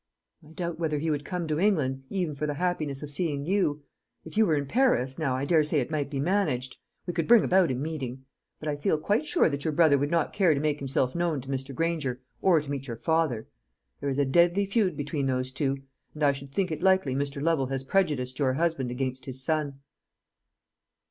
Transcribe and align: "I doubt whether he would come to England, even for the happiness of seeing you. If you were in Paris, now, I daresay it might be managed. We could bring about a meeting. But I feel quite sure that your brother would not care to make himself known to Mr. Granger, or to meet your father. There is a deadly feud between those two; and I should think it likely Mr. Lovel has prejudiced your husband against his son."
"I 0.43 0.51
doubt 0.53 0.79
whether 0.79 0.97
he 0.97 1.11
would 1.11 1.23
come 1.23 1.47
to 1.47 1.59
England, 1.59 2.05
even 2.09 2.33
for 2.33 2.47
the 2.47 2.55
happiness 2.55 3.03
of 3.03 3.11
seeing 3.11 3.45
you. 3.45 3.83
If 4.25 4.35
you 4.35 4.47
were 4.47 4.55
in 4.55 4.65
Paris, 4.65 5.19
now, 5.19 5.35
I 5.35 5.45
daresay 5.45 5.79
it 5.79 5.91
might 5.91 6.09
be 6.09 6.19
managed. 6.19 6.77
We 7.05 7.13
could 7.13 7.27
bring 7.27 7.43
about 7.43 7.69
a 7.69 7.75
meeting. 7.75 8.25
But 8.59 8.67
I 8.69 8.77
feel 8.77 8.97
quite 8.97 9.27
sure 9.27 9.47
that 9.47 9.63
your 9.63 9.73
brother 9.73 9.99
would 9.99 10.09
not 10.09 10.33
care 10.33 10.55
to 10.55 10.59
make 10.59 10.79
himself 10.79 11.13
known 11.13 11.39
to 11.41 11.49
Mr. 11.49 11.75
Granger, 11.75 12.19
or 12.41 12.59
to 12.59 12.71
meet 12.71 12.87
your 12.87 12.97
father. 12.97 13.47
There 13.99 14.09
is 14.09 14.17
a 14.17 14.25
deadly 14.25 14.65
feud 14.65 14.97
between 14.97 15.27
those 15.27 15.51
two; 15.51 15.83
and 16.15 16.23
I 16.23 16.31
should 16.31 16.51
think 16.51 16.71
it 16.71 16.81
likely 16.81 17.13
Mr. 17.13 17.39
Lovel 17.39 17.67
has 17.67 17.83
prejudiced 17.83 18.39
your 18.39 18.53
husband 18.53 18.89
against 18.89 19.27
his 19.27 19.43
son." 19.43 19.81